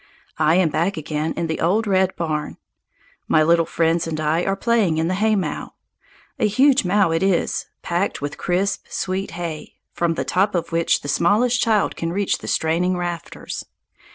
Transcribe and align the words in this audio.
I 0.39 0.55
am 0.55 0.69
back 0.69 0.97
again 0.97 1.31
in 1.37 1.45
the 1.45 1.59
old 1.61 1.85
red 1.85 2.15
barn. 2.15 2.57
My 3.27 3.43
little 3.43 3.67
friends 3.67 4.07
and 4.07 4.19
I 4.19 4.43
are 4.45 4.55
playing 4.55 4.97
in 4.97 5.09
the 5.09 5.13
haymow. 5.13 5.73
A 6.39 6.47
huge 6.47 6.83
mow 6.83 7.11
it 7.11 7.21
is, 7.21 7.67
packed 7.83 8.19
with 8.19 8.39
crisp, 8.39 8.87
sweet 8.89 9.29
hay, 9.37 9.75
from 9.93 10.15
the 10.15 10.25
top 10.25 10.55
of 10.55 10.71
which 10.71 11.01
the 11.01 11.07
smallest 11.07 11.61
child 11.61 11.95
can 11.95 12.11
reach 12.11 12.39
the 12.39 12.47
straining 12.47 12.97
rafters. 12.97 13.63